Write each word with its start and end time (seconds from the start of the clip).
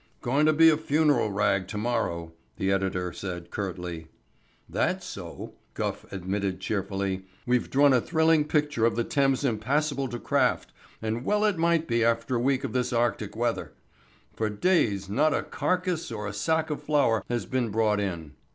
"Going 0.23 0.47
to 0.47 0.51
be 0.53 0.67
a 0.71 0.77
funeral 0.77 1.29
rag 1.31 1.67
to 1.67 1.77
morrow," 1.77 2.33
the 2.57 2.71
editor 2.71 3.13
said 3.13 3.51
curtly. 3.51 4.07
"That's 4.67 5.05
so," 5.05 5.53
Gough 5.75 6.11
admitted 6.11 6.59
cheerfully. 6.59 7.27
"We've 7.45 7.69
drawn 7.69 7.93
a 7.93 8.01
thrilling 8.01 8.45
picture 8.45 8.83
of 8.83 8.95
the 8.95 9.03
Thames 9.03 9.45
impassable 9.45 10.07
to 10.07 10.17
craft 10.17 10.73
and 11.03 11.23
well 11.23 11.45
it 11.45 11.59
might 11.59 11.87
be 11.87 12.03
after 12.03 12.37
a 12.37 12.41
week 12.41 12.63
of 12.63 12.73
this 12.73 12.91
Arctic 12.91 13.35
weather. 13.35 13.73
For 14.33 14.49
days 14.49 15.07
not 15.07 15.35
a 15.35 15.43
carcase 15.43 16.11
or 16.11 16.25
a 16.25 16.33
sack 16.33 16.71
of 16.71 16.81
flour 16.81 17.23
has 17.29 17.45
been 17.45 17.69
brought 17.69 17.99
in. 17.99 18.33